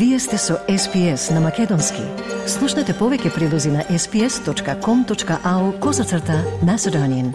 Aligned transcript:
Вие 0.00 0.18
сте 0.18 0.38
со 0.38 0.54
SPS 0.68 1.34
на 1.34 1.40
Македонски. 1.40 2.00
Слушнете 2.48 2.94
повеќе 2.96 3.34
прилози 3.34 3.68
на 3.68 3.82
sps.com.au 3.84 5.64
козацрта 5.78 6.38
на 6.64 6.78
Седонин. 6.78 7.34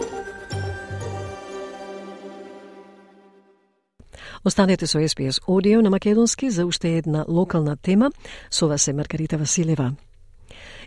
Останете 4.44 4.86
со 4.86 4.98
SPS 4.98 5.38
Audio 5.46 5.80
на 5.80 5.90
Македонски 5.90 6.50
за 6.50 6.66
уште 6.66 6.96
една 6.96 7.24
локална 7.28 7.76
тема. 7.76 8.10
Со 8.50 8.68
вас 8.68 8.88
е 8.88 8.92
Маргарита 8.92 9.38
Василева. 9.38 9.92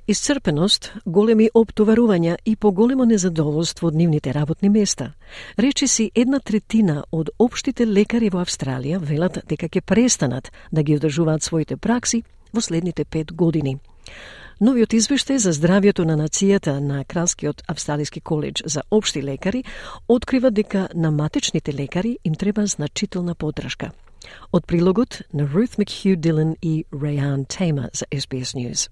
Исцрпеност, 0.10 0.88
големи 1.06 1.52
оптоварувања 1.54 2.38
и 2.46 2.56
поголемо 2.56 3.06
незадоволство 3.06 3.88
од 3.88 3.96
нивните 3.96 4.32
работни 4.34 4.70
места. 4.70 5.12
Речи 5.58 5.88
си 5.88 6.12
една 6.16 6.40
третина 6.40 7.04
од 7.12 7.30
општите 7.38 7.86
лекари 7.86 8.32
во 8.34 8.42
Австралија 8.42 8.98
велат 8.98 9.38
дека 9.46 9.70
ќе 9.70 9.82
престанат 9.82 10.50
да 10.72 10.84
ги 10.84 10.98
одржуваат 10.98 11.46
своите 11.46 11.78
пракси 11.78 12.24
во 12.54 12.62
следните 12.62 13.06
пет 13.06 13.34
години. 13.34 13.78
Новиот 14.60 14.98
извештај 14.98 15.38
за 15.38 15.54
здравјето 15.54 16.10
на 16.10 16.18
нацијата 16.18 16.80
на 16.80 17.06
Кралскиот 17.06 17.62
Австралиски 17.68 18.20
коледж 18.20 18.64
за 18.66 18.82
општи 18.92 19.24
лекари 19.24 19.64
открива 20.08 20.52
дека 20.52 20.90
на 20.96 21.12
матечните 21.12 21.74
лекари 21.74 22.18
им 22.24 22.36
треба 22.36 22.66
значителна 22.66 23.36
поддршка. 23.36 23.92
Од 24.52 24.66
прилогот 24.66 25.22
на 25.34 25.46
Ruth 25.46 25.78
McHugh 25.78 26.18
Dillon 26.18 26.56
и 26.62 26.86
Рейан 26.94 27.46
Tamer 27.46 27.90
за 27.94 28.06
SBS 28.06 28.58
News. 28.58 28.90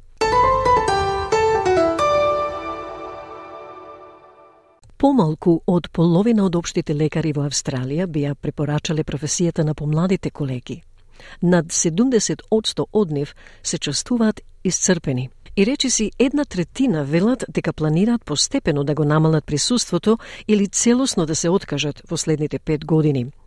Помалку 4.98 5.60
од 5.68 5.88
половина 5.94 6.46
од 6.48 6.56
обштите 6.58 6.94
лекари 6.98 7.30
во 7.38 7.44
Австралија 7.46 8.08
беа 8.10 8.32
препорачале 8.34 9.04
професијата 9.06 9.64
на 9.64 9.76
помладите 9.78 10.31
колеги. 10.31 10.81
Над 11.42 11.70
70 11.70 12.42
одсто 12.52 12.88
од 12.94 13.12
нив 13.12 13.36
се 13.64 13.78
чувствуваат 13.78 14.42
исцрпени. 14.64 15.30
И 15.56 15.66
речи 15.66 15.90
си 15.90 16.12
една 16.20 16.45
третина 16.45 17.03
велат 17.03 17.45
дека 17.50 17.73
планираат 17.73 18.25
постепено 18.25 18.84
да 18.84 18.95
го 18.95 19.06
намалат 19.06 19.45
присуството 19.45 20.18
или 20.48 20.68
целосно 20.68 21.25
да 21.25 21.36
се 21.36 21.50
откажат 21.50 22.02
во 22.09 22.18
следните 22.18 22.59
пет 22.59 22.86
години– 22.86 23.25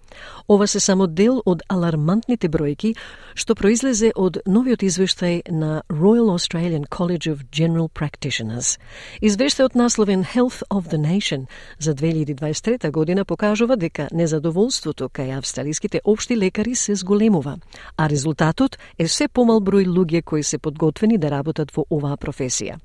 Ова 0.49 0.67
се 0.67 0.81
само 0.81 1.07
дел 1.07 1.43
од 1.47 1.63
алармантните 1.69 2.49
бројки 2.49 2.95
што 3.35 3.55
произлезе 3.55 4.13
од 4.17 4.41
новиот 4.47 4.83
извештај 4.83 5.51
на 5.51 5.83
Royal 5.89 6.31
Australian 6.31 6.85
College 6.85 7.31
of 7.31 7.45
General 7.53 7.89
Practitioners. 7.89 8.79
Извештајот 9.23 9.75
насловен 9.75 10.25
Health 10.25 10.63
of 10.71 10.91
the 10.91 10.99
Nation 10.99 11.47
за 11.79 11.95
2023 11.95 12.91
година 12.91 13.25
покажува 13.25 13.77
дека 13.77 14.09
незадоволството 14.13 15.09
кај 15.09 15.39
австралиските 15.39 16.01
општи 16.05 16.37
лекари 16.37 16.75
се 16.75 16.95
зголемува, 16.95 17.59
а 17.97 18.09
резултатот 18.09 18.79
е 18.99 19.09
се 19.09 19.29
помал 19.29 19.61
број 19.61 19.87
луѓе 19.87 20.23
кои 20.25 20.43
се 20.43 20.59
подготвени 20.59 21.19
да 21.19 21.31
работат 21.31 21.71
во 21.77 21.85
оваа 21.91 22.17
професија. 22.17 22.79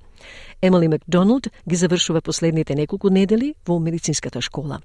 Емали 0.61 0.87
Макдоналд 0.87 1.47
ги 1.69 1.75
завршува 1.75 2.21
последните 2.21 2.75
неколку 2.75 3.09
недели 3.09 3.55
во 3.67 3.79
медицинската 3.79 4.41
школа. 4.41 4.79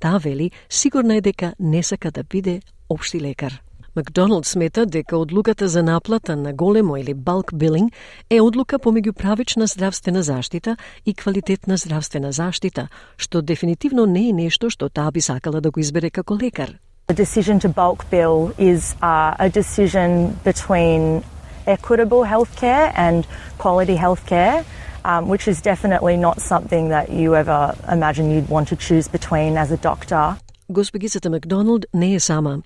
Таа 0.00 0.18
вели 0.18 0.50
сигурна 0.68 1.16
е 1.16 1.20
дека 1.20 1.54
не 1.60 1.82
сака 1.82 2.10
да 2.10 2.22
биде 2.22 2.60
општи 2.88 3.20
лекар. 3.20 3.62
Макдоналд 3.96 4.46
смета 4.46 4.86
дека 4.86 5.16
одлуката 5.18 5.68
за 5.68 5.82
наплата 5.82 6.36
на 6.36 6.52
големо 6.52 6.96
или 6.96 7.14
балк 7.14 7.54
билинг 7.54 7.92
е 8.30 8.40
одлука 8.40 8.78
помеѓу 8.78 9.12
правична 9.12 9.66
здравствена 9.66 10.22
заштита 10.22 10.76
и 11.06 11.14
квалитетна 11.14 11.76
здравствена 11.76 12.32
заштита, 12.32 12.88
што 13.16 13.42
дефинитивно 13.42 14.06
не 14.06 14.28
е 14.28 14.32
нешто 14.32 14.70
што 14.70 14.88
таа 14.88 15.10
би 15.10 15.20
сакала 15.20 15.60
да 15.60 15.70
го 15.70 15.80
избере 15.80 16.10
како 16.10 16.38
лекар. 16.38 16.78
The 17.08 17.14
decision 17.14 17.58
to 17.58 17.68
bulk 17.68 18.06
bill 18.10 18.54
is 18.58 18.94
uh, 19.02 19.34
a 19.38 19.48
decision 19.50 20.38
between 20.44 21.24
equitable 21.66 22.22
healthcare 22.22 22.92
and 22.94 23.26
quality 23.58 23.96
healthcare. 23.96 24.64
Um, 25.04 25.28
which 25.28 25.48
is 25.48 25.60
definitely 25.60 26.16
not 26.16 26.40
something 26.40 26.88
that 26.88 27.10
you 27.10 27.36
ever 27.36 27.74
imagine 27.90 28.30
you'd 28.30 28.48
want 28.48 28.68
to 28.68 28.76
choose 28.76 29.08
between 29.08 29.56
as 29.56 29.70
a 29.70 29.76
doctor. 29.76 30.38
Госпогицата 30.70 31.30
Макдоналд 31.30 31.86
не 31.94 32.14
е 32.14 32.20
сама. 32.20 32.58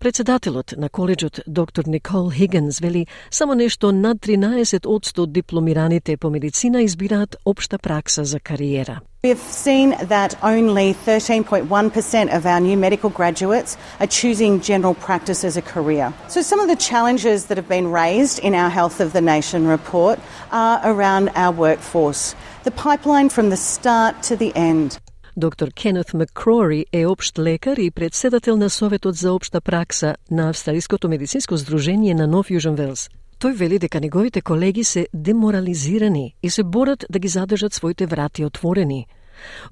Председателот 0.00 0.74
на 0.78 0.88
коледжот 0.88 1.40
доктор 1.46 1.84
Никол 1.86 2.30
Хигенс 2.30 2.78
вели 2.78 3.06
само 3.30 3.54
нешто 3.54 3.92
над 3.92 4.18
13 4.18 4.86
од 4.86 5.32
дипломираните 5.32 6.16
по 6.16 6.30
медицина 6.30 6.82
избираат 6.82 7.36
општа 7.44 7.78
пракса 7.78 8.24
за 8.24 8.40
кариера. 8.40 9.00
We've 9.24 9.50
seen 9.50 9.88
that 10.08 10.36
only 10.42 10.94
13.1% 10.94 12.36
of 12.36 12.46
our 12.46 12.60
new 12.60 12.76
medical 12.76 13.10
graduates 13.10 13.76
are 13.98 14.06
choosing 14.06 14.60
general 14.60 14.94
practice 14.94 15.42
as 15.48 15.56
a 15.56 15.62
career. 15.74 16.12
So, 16.28 16.40
some 16.40 16.60
of 16.60 16.68
the 16.68 16.80
challenges 16.90 17.38
that 17.46 17.58
have 17.60 17.68
been 17.76 17.88
raised 18.02 18.38
in 18.38 18.54
our 18.54 18.70
Health 18.70 19.00
of 19.00 19.12
the 19.12 19.24
Nation 19.34 19.66
report 19.66 20.16
are 20.52 20.78
around 20.84 21.24
our 21.34 21.52
workforce, 21.64 22.36
the 22.62 22.70
pipeline 22.70 23.28
from 23.28 23.50
the 23.50 23.56
start 23.56 24.12
to 24.28 24.36
the 24.36 24.52
end. 24.54 24.98
Доктор 25.38 25.70
Кенет 25.70 26.14
Макрори 26.14 26.86
е 26.92 27.06
општ 27.06 27.38
лекар 27.38 27.76
и 27.76 27.90
председател 27.90 28.56
на 28.56 28.70
Советот 28.70 29.14
за 29.14 29.32
општа 29.32 29.60
пракса 29.60 30.14
на 30.30 30.48
Австралиското 30.48 31.08
медицинско 31.08 31.56
здружение 31.56 32.14
на 32.14 32.26
Нов 32.26 32.50
Јужен 32.50 32.74
Велс. 32.74 33.06
Тој 33.38 33.54
вели 33.54 33.78
дека 33.78 34.00
неговите 34.00 34.40
колеги 34.40 34.84
се 34.84 35.06
деморализирани 35.14 36.34
и 36.42 36.50
се 36.50 36.62
борат 36.62 37.04
да 37.10 37.18
ги 37.18 37.28
задржат 37.28 37.74
своите 37.74 38.06
врати 38.06 38.44
отворени. 38.44 39.06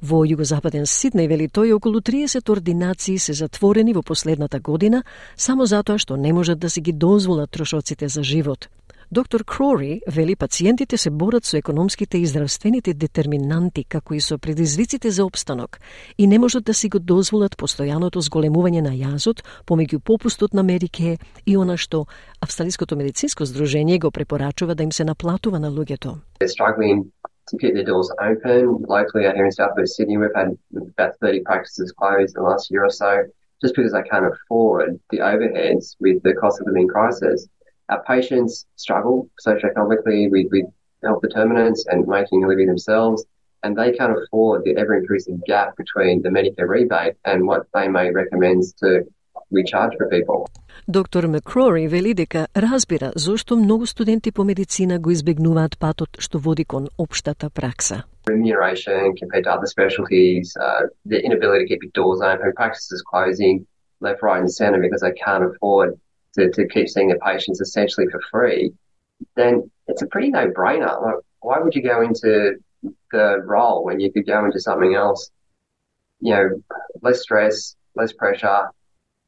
Во 0.03 0.22
југозападен 0.22 0.87
Сиднеј 0.87 1.27
вели 1.27 1.49
тој 1.49 1.75
околу 1.75 1.98
30 1.98 2.47
ординации 2.48 3.19
се 3.19 3.33
затворени 3.33 3.93
во 3.93 4.03
последната 4.03 4.60
година 4.60 5.03
само 5.37 5.66
затоа 5.66 5.98
што 5.98 6.16
не 6.16 6.33
можат 6.33 6.59
да 6.59 6.71
си 6.71 6.81
ги 6.81 6.93
дозволат 6.93 7.50
трошоците 7.50 8.09
за 8.09 8.22
живот. 8.22 8.69
Доктор 9.12 9.44
Крори 9.44 10.00
вели 10.12 10.37
пациентите 10.37 10.97
се 10.97 11.11
борат 11.11 11.44
со 11.44 11.56
економските 11.56 12.19
и 12.19 12.27
здравствените 12.27 12.94
детерминанти 12.94 13.84
како 13.84 14.15
и 14.15 14.21
со 14.21 14.39
предизвиците 14.39 15.11
за 15.11 15.25
обстанок 15.25 15.78
и 16.19 16.27
не 16.27 16.39
можат 16.39 16.65
да 16.65 16.75
си 16.75 16.89
го 16.89 16.99
дозволат 16.99 17.55
постојаното 17.55 18.19
зголемување 18.19 18.83
на 18.83 18.91
јазот 18.99 19.45
помеѓу 19.66 20.03
попустот 20.03 20.55
на 20.55 20.62
Мерике 20.62 21.19
и 21.47 21.56
она 21.56 21.77
што 21.77 22.06
Австралиското 22.41 22.97
медицинско 22.97 23.45
здружение 23.45 23.99
го 23.99 24.11
препорачува 24.11 24.75
да 24.75 24.83
им 24.83 24.93
се 24.93 25.05
наплатува 25.05 25.61
на 25.61 25.71
луѓето. 25.71 26.19
to 27.47 27.59
keep 27.59 27.75
their 27.75 27.84
doors 27.84 28.11
open. 28.19 28.83
Locally 28.89 29.25
out 29.25 29.37
here 29.37 29.47
in 29.47 29.53
South 29.53 29.75
West 29.77 29.95
Sydney, 29.95 30.16
we've 30.16 30.34
had 30.34 30.59
about 30.75 31.15
30 31.21 31.43
practices 31.45 31.93
closed 31.93 32.34
in 32.34 32.43
the 32.43 32.49
last 32.50 32.72
year 32.72 32.84
or 32.84 32.91
so 32.91 33.22
just 33.62 33.77
because 33.77 33.93
they 33.93 34.03
can't 34.03 34.27
afford 34.27 34.99
the 35.11 35.19
overheads 35.19 35.95
with 36.00 36.21
the 36.25 36.34
cost 36.34 36.61
of 36.61 36.66
living 36.66 36.89
crisis. 36.89 37.47
Our 37.90 38.04
patients 38.04 38.66
struggle 38.76 39.30
socioeconomically 39.46 40.32
with, 40.32 40.48
with 40.52 40.66
health 41.04 41.22
determinants 41.22 41.86
and 41.88 42.08
making 42.08 42.44
a 42.44 42.48
living 42.48 42.68
themselves, 42.68 43.26
and 43.64 43.78
they 43.78 43.92
can't 43.92 44.18
afford 44.18 44.64
the 44.64 44.78
ever 44.78 44.96
increasing 44.98 45.42
gap 45.46 45.76
between 45.78 46.22
the 46.22 46.30
Medicare 46.30 46.68
rebate 46.68 47.16
and 47.26 47.46
what 47.48 47.68
they 47.74 47.88
may 47.88 48.12
recommend 48.12 48.64
to 48.80 49.06
recharge 49.52 49.94
for 49.98 50.08
people. 50.09 50.48
Доктор 50.88 51.28
Макрори 51.28 51.88
вели 51.88 52.14
дека 52.14 52.48
разбира 52.56 53.12
зошто 53.16 53.56
многу 53.56 53.86
студенти 53.86 54.32
по 54.32 54.44
медицина 54.44 55.00
го 55.00 55.12
избегнуваат 55.12 55.78
патот 55.78 56.09
што 56.20 56.40
води 56.40 56.64
кон 56.64 56.90
општата 56.98 57.50
пракса. 57.50 58.04
Remuneration 58.28 59.16
compared 59.16 59.44
to 59.44 59.52
other 59.52 59.68
specialties, 59.68 60.56
uh, 60.58 60.88
the 61.06 61.20
inability 61.28 61.66
to 61.66 61.68
keep 61.68 61.84
your 61.84 61.92
doors 61.94 62.22
open, 62.22 62.54
practices 62.56 63.02
closing 63.12 63.66
left, 64.00 64.22
right 64.24 64.40
and 64.40 64.52
centre 64.52 64.80
because 64.80 65.02
they 65.02 65.16
can't 65.26 65.44
afford 65.44 66.00
to, 66.37 66.51
to 66.51 66.69
keep 66.69 66.89
seeing 66.89 67.09
their 67.09 67.19
patients 67.19 67.61
essentially 67.61 68.07
for 68.11 68.21
free, 68.31 68.73
then 69.35 69.71
it's 69.89 70.03
a 70.03 70.07
pretty 70.07 70.31
no-brainer. 70.31 71.03
Like, 71.03 71.17
why 71.41 71.59
would 71.59 71.75
you 71.75 71.83
go 71.83 72.03
into 72.03 72.57
the 73.13 73.43
role 73.45 73.85
when 73.85 74.01
you 74.01 74.13
could 74.13 74.27
go 74.27 74.45
into 74.45 74.61
something 74.61 74.95
else? 74.95 75.31
You 76.21 76.35
know, 76.35 76.63
less 77.03 77.21
stress, 77.22 77.77
less 77.95 78.13
pressure, 78.13 78.69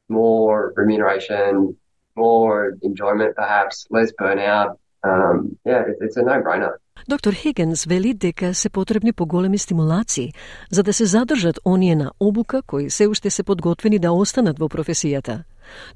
more 0.09 0.73
remuneration, 0.75 1.75
more 2.15 2.77
enjoyment 2.81 3.35
perhaps, 3.35 3.87
less 3.89 4.11
burnout. 4.19 4.77
Um, 5.03 5.57
yeah, 5.65 5.83
it's 6.01 6.17
a 6.17 6.23
no-brainer. 6.23 6.73
Доктор 7.07 7.33
Хигенс 7.33 7.85
вели 7.85 8.13
дека 8.13 8.53
се 8.53 8.69
потребни 8.69 9.13
поголеми 9.13 9.57
стимулации 9.57 10.33
за 10.71 10.83
да 10.83 10.93
се 10.93 11.05
задржат 11.05 11.59
оние 11.65 11.95
на 11.95 12.11
обука 12.19 12.61
кои 12.61 12.89
се 12.89 13.07
уште 13.07 13.29
се 13.29 13.43
подготвени 13.43 13.99
да 13.99 14.11
останат 14.11 14.59
во 14.59 14.67
професијата. 14.67 15.43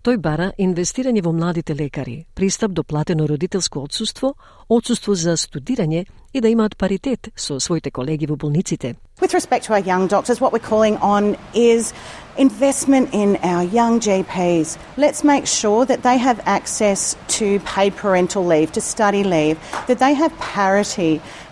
Тој 0.06 0.18
бара 0.22 0.52
инвестирање 0.60 1.24
во 1.26 1.32
младите 1.34 1.76
лекари, 1.76 2.26
пристап 2.36 2.72
до 2.72 2.84
платено 2.84 3.28
родителско 3.28 3.84
отсуство, 3.84 4.36
отсуство 4.70 5.16
за 5.16 5.38
студирање 5.38 6.06
и 6.34 6.42
да 6.42 6.50
имаат 6.50 6.78
паритет 6.78 7.30
со 7.36 7.60
своите 7.60 7.92
колеги 7.92 8.28
во 8.28 8.36
болниците. 8.36 8.96
With 9.22 9.34
respect 9.34 9.64
to 9.66 9.74
our 9.74 9.80
young 9.80 10.08
doctors, 10.08 10.42
what 10.42 10.52
we're 10.52 10.70
calling 10.70 10.98
on 10.98 11.38
is 11.54 11.94
investment 12.38 13.10
in 13.14 13.38
our 13.44 13.64
young 13.64 14.00
GPs. 14.00 14.78
Let's 14.98 15.24
make 15.24 15.46
sure 15.46 15.86
that 15.86 16.02
they 16.02 16.18
have 16.18 16.40
access 16.46 17.16
to 17.38 17.60
paid 17.60 17.96
parental 17.96 18.44
leave, 18.44 18.72
to 18.72 18.82
study 18.82 19.24
leave, 19.24 19.58
that 19.88 20.00
they 20.00 20.14
have 20.14 20.32
parity 20.40 20.93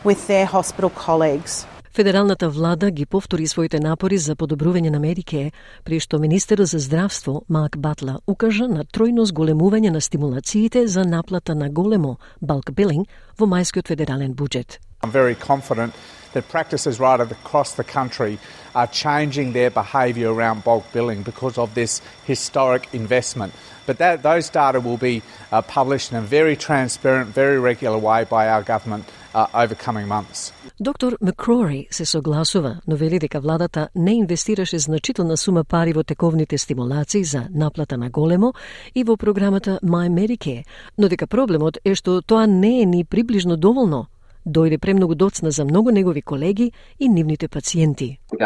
with 0.04 0.28
their 0.28 0.46
hospital 0.46 0.90
colleagues. 0.90 1.66
Федералната 1.94 2.50
влада 2.50 2.92
ги 2.92 3.06
повтори 3.06 3.48
своите 3.48 3.80
напори 3.80 4.18
за 4.18 4.36
подобрување 4.40 4.90
на 4.90 5.00
Медике, 5.00 5.52
при 5.84 6.00
што 6.00 6.20
министерот 6.24 6.72
за 6.72 6.80
здравство 6.80 7.44
Мак 7.50 7.76
Батла 7.78 8.22
укажа 8.28 8.68
на 8.72 8.86
тројно 8.88 9.26
зголемување 9.28 9.92
на 9.92 10.00
стимулациите 10.02 10.88
за 10.88 11.04
наплата 11.04 11.56
на 11.56 11.68
големо 11.70 12.16
балк 12.42 12.72
билинг 12.72 13.12
во 13.38 13.46
мајскиот 13.46 13.92
федерален 13.92 14.32
буџет. 14.34 14.80
I'm 15.04 15.12
very 15.12 15.36
confident 15.36 15.92
that 16.34 16.48
practices 16.48 17.00
right 17.00 17.20
across 17.20 17.74
the 17.74 17.84
country 17.84 18.40
are 18.74 18.88
changing 18.88 19.52
their 19.52 19.70
behaviour 19.70 20.32
around 20.32 20.64
bulk 20.64 20.86
billing 20.94 21.24
because 21.24 21.58
of 21.58 21.74
this 21.74 22.02
historic 22.26 22.88
investment. 22.94 23.52
But 23.86 23.98
that, 23.98 24.24
those 24.24 24.50
data 24.50 24.80
will 24.80 24.98
be 24.98 25.22
uh, 25.52 25.62
published 25.62 26.12
in 26.12 26.18
a 26.18 26.22
very 26.22 26.56
transparent, 26.56 27.36
very 27.36 27.60
regular 27.60 27.98
way 27.98 28.24
by 28.24 28.48
our 28.48 28.64
government 28.64 29.10
uh, 29.36 29.48
over 29.54 29.76
coming 29.76 30.08
months. 30.08 30.54
Доктор 30.82 31.18
Макрори 31.22 31.88
се 31.92 32.06
согласува, 32.06 32.82
но 32.88 32.96
вели 32.96 33.20
дека 33.20 33.40
владата 33.40 33.90
не 33.96 34.14
инвестираше 34.14 34.80
значителна 34.80 35.38
сума 35.38 35.64
пари 35.64 35.94
во 35.94 36.04
тековните 36.04 36.58
стимулации 36.58 37.24
за 37.24 37.42
наплата 37.54 37.98
на 37.98 38.10
големо 38.10 38.54
и 38.96 39.04
во 39.04 39.18
програмата 39.18 39.80
My 39.84 40.10
Medicare, 40.10 40.64
но 40.98 41.08
дека 41.08 41.28
проблемот 41.28 41.78
е 41.86 41.94
што 41.94 42.22
тоа 42.22 42.48
не 42.48 42.82
е 42.82 42.86
ни 42.86 43.06
приближно 43.06 43.58
доволно 43.58 44.08
дојде 44.46 44.78
премногу 44.82 45.16
доцна 45.16 45.52
за 45.52 45.66
многу 45.66 45.92
негови 45.92 46.22
колеги 46.22 46.72
и 47.00 47.10
нивните 47.10 47.48
пациенти. 47.48 48.18
The 48.32 48.38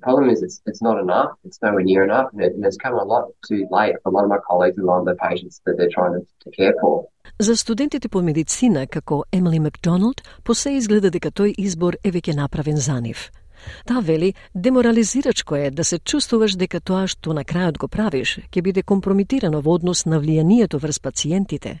the 0.00 0.06
problem 0.08 0.30
is 0.30 0.42
it's, 0.42 0.58
it's 0.70 0.82
not 0.88 0.98
enough. 0.98 1.30
It's 1.44 1.60
nowhere 1.62 1.84
near 1.92 2.02
enough, 2.04 2.28
and, 2.32 2.40
it, 2.46 2.52
and 2.54 2.64
it's 2.64 2.80
come 2.84 2.94
a 2.94 3.04
lot 3.04 3.24
too 3.48 3.62
late 3.70 3.96
for 4.02 4.08
a 4.10 4.14
lot 4.16 4.24
of 4.24 4.30
my 4.30 4.40
colleagues 4.48 4.76
and 4.78 4.84
a 4.88 4.90
lot 4.92 5.00
of 5.00 5.06
the 5.10 5.18
patients 5.28 5.60
that 5.66 5.74
they're 5.76 5.94
trying 5.98 6.14
to, 6.16 6.22
to 6.44 6.48
care 6.56 6.74
for. 6.80 7.06
За 7.38 7.56
студентите 7.56 8.08
по 8.08 8.22
медицина, 8.22 8.86
како 8.86 9.24
Емили 9.32 9.58
Макдоналд, 9.58 10.20
по 10.44 10.54
се 10.54 10.70
изгледа 10.70 11.10
дека 11.10 11.30
тој 11.30 11.54
избор 11.58 11.96
е 12.04 12.12
веќе 12.12 12.36
направен 12.36 12.76
за 12.76 13.00
нив. 13.00 13.30
Та 13.86 14.00
вели, 14.00 14.34
деморализирачко 14.54 15.56
е 15.56 15.70
да 15.70 15.84
се 15.84 15.98
чувствуваш 15.98 16.56
дека 16.56 16.80
тоа 16.80 17.06
што 17.06 17.32
на 17.32 17.44
крајот 17.44 17.78
го 17.78 17.88
правиш 17.88 18.38
ќе 18.50 18.62
биде 18.62 18.82
компромитирано 18.82 19.60
во 19.60 19.76
однос 19.76 20.06
на 20.06 20.20
влијанието 20.20 20.80
врз 20.80 21.00
пациентите. 21.00 21.80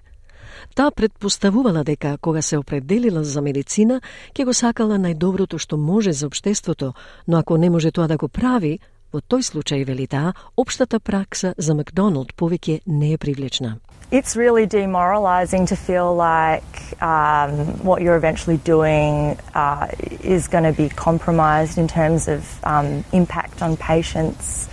Таа 0.74 0.90
предпоставувала 0.90 1.84
дека 1.84 2.18
кога 2.18 2.42
се 2.42 2.58
определила 2.58 3.24
за 3.24 3.42
медицина, 3.42 4.00
ќе 4.34 4.44
го 4.44 4.54
сакала 4.54 4.98
најдоброто 4.98 5.58
што 5.58 5.76
може 5.76 6.12
за 6.12 6.26
обштеството, 6.26 6.94
но 7.28 7.38
ако 7.38 7.56
не 7.56 7.70
може 7.70 7.90
тоа 7.90 8.08
да 8.08 8.16
го 8.16 8.28
прави, 8.28 8.78
во 9.12 9.20
тој 9.20 9.42
случај, 9.42 9.84
вели 9.86 10.06
таа, 10.06 10.34
општата 10.56 11.00
пракса 11.00 11.54
за 11.58 11.74
Макдоналд 11.74 12.34
повеќе 12.36 12.80
не 12.86 13.12
е 13.12 13.18
привлечна. 13.18 13.78
It's 14.10 14.34
really 14.34 14.66
demoralizing 14.66 15.66
to 15.66 15.76
feel 15.76 16.16
like 16.16 16.74
um, 17.00 17.78
what 17.86 18.02
you're 18.02 18.16
eventually 18.16 18.58
doing 18.58 19.38
uh, 19.54 19.86
is 20.24 20.48
going 20.48 20.64
to 20.64 20.72
be 20.72 20.88
compromised 20.88 21.78
in 21.78 21.86
terms 21.86 22.26
of 22.26 22.42
um, 22.64 23.04
impact 23.12 23.62
on 23.62 23.76
patients 23.76 24.68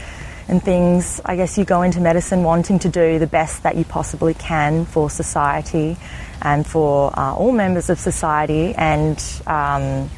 and 0.48 0.62
things. 0.62 1.20
I 1.24 1.36
guess 1.36 1.58
you 1.58 1.64
go 1.64 1.82
into 1.82 2.00
medicine 2.00 2.42
wanting 2.42 2.78
to 2.80 2.88
do 2.88 3.18
the 3.18 3.26
best 3.26 3.62
that 3.62 3.76
you 3.76 3.84
possibly 3.84 4.34
can 4.34 4.84
for 4.84 5.10
society 5.10 5.96
and 6.40 6.66
for 6.66 7.12
uh, 7.18 7.34
all 7.34 7.52
members 7.52 7.90
of 7.90 7.98
society, 7.98 8.74
and 8.74 9.18
um, 9.46 10.10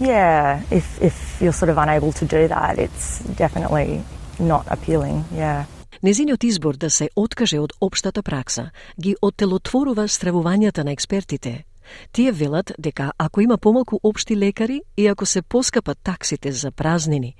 yeah, 0.00 0.62
if, 0.70 1.00
if 1.00 1.38
you're 1.40 1.52
sort 1.52 1.70
of 1.70 1.78
unable 1.78 2.12
to 2.12 2.24
do 2.24 2.48
that, 2.48 2.78
it's 2.78 3.20
definitely 3.20 4.02
not 4.38 4.66
appealing, 4.68 5.24
yeah. 5.32 5.64
Незиниот 6.02 6.44
избор 6.44 6.76
да 6.76 6.90
се 6.90 7.10
откаже 7.16 7.58
од 7.58 7.72
општата 7.80 8.22
пракса 8.22 8.70
ги 9.02 9.16
оттелотворува 9.22 10.06
стравувањата 10.06 10.84
на 10.84 10.92
експертите. 10.94 11.64
Тие 12.11 12.31
велат 12.31 12.71
дека 12.79 13.11
ако 13.17 13.41
има 13.41 13.57
помалку 13.57 13.99
општи 14.03 14.37
лекари 14.37 14.81
и 14.97 15.07
ако 15.07 15.25
се 15.25 15.41
поскапат 15.41 15.97
таксите 16.03 16.51
за 16.51 16.71
празнини, 16.71 17.35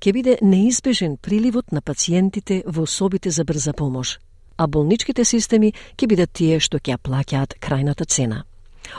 ќе 0.00 0.12
биде 0.12 0.38
неизбежен 0.42 1.16
приливот 1.16 1.72
на 1.72 1.80
пациентите 1.80 2.62
во 2.66 2.82
особите 2.82 3.30
за 3.30 3.44
брза 3.44 3.72
помош, 3.72 4.18
а 4.56 4.66
болничките 4.66 5.24
системи 5.24 5.72
ќе 5.96 6.06
бидат 6.06 6.32
тие 6.32 6.60
што 6.60 6.78
ќе 6.78 6.98
плаќаат 6.98 7.58
крајната 7.60 8.06
цена. 8.06 8.44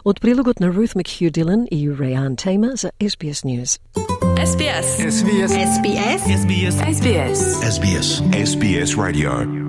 Од 0.05 0.19
прилогот 0.21 0.59
на 0.59 0.67
Ruth 0.67 0.95
McHugh 0.95 1.31
Dillon 1.31 1.67
и 1.71 1.89
Rayan 1.89 2.35
Tamer 2.35 2.75
за 2.75 2.91
SBS 3.01 3.43
News. 3.43 3.79
SBS. 4.39 4.87
SBS. 5.17 5.51
SBS. 5.51 6.21
SBS. 6.41 6.75
SBS. 6.95 7.39
SBS. 7.75 8.07
SBS 8.33 8.97
Radio. 8.97 9.68